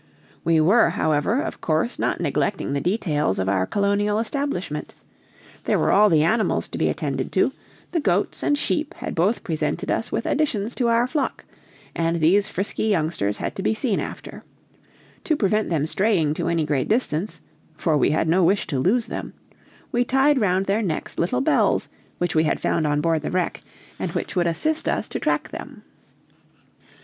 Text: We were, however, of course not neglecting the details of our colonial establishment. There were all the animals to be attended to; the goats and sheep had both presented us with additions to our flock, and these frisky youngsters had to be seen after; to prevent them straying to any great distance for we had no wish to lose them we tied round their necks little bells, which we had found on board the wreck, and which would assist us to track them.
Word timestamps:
We 0.43 0.59
were, 0.59 0.89
however, 0.89 1.39
of 1.43 1.61
course 1.61 1.99
not 1.99 2.19
neglecting 2.19 2.73
the 2.73 2.81
details 2.81 3.37
of 3.37 3.47
our 3.47 3.67
colonial 3.67 4.17
establishment. 4.17 4.95
There 5.65 5.77
were 5.77 5.91
all 5.91 6.09
the 6.09 6.23
animals 6.23 6.67
to 6.69 6.79
be 6.79 6.89
attended 6.89 7.31
to; 7.33 7.51
the 7.91 7.99
goats 7.99 8.41
and 8.41 8.57
sheep 8.57 8.95
had 8.95 9.13
both 9.13 9.43
presented 9.43 9.91
us 9.91 10.11
with 10.11 10.25
additions 10.25 10.73
to 10.73 10.87
our 10.87 11.05
flock, 11.05 11.45
and 11.95 12.15
these 12.19 12.47
frisky 12.49 12.85
youngsters 12.85 13.37
had 13.37 13.55
to 13.57 13.61
be 13.61 13.75
seen 13.75 13.99
after; 13.99 14.43
to 15.23 15.35
prevent 15.35 15.69
them 15.69 15.85
straying 15.85 16.33
to 16.33 16.47
any 16.47 16.65
great 16.65 16.87
distance 16.89 17.39
for 17.75 17.95
we 17.95 18.09
had 18.09 18.27
no 18.27 18.43
wish 18.43 18.65
to 18.65 18.79
lose 18.79 19.05
them 19.05 19.33
we 19.91 20.03
tied 20.03 20.41
round 20.41 20.65
their 20.65 20.81
necks 20.81 21.19
little 21.19 21.41
bells, 21.41 21.89
which 22.17 22.33
we 22.33 22.45
had 22.45 22.59
found 22.59 22.87
on 22.87 23.01
board 23.01 23.21
the 23.21 23.29
wreck, 23.29 23.61
and 23.99 24.13
which 24.13 24.35
would 24.35 24.47
assist 24.47 24.89
us 24.89 25.07
to 25.07 25.19
track 25.19 25.49
them. 25.49 25.83